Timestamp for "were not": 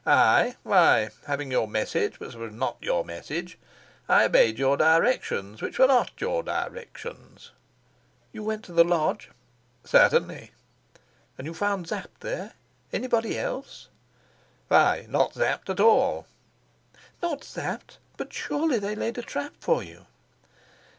5.77-6.09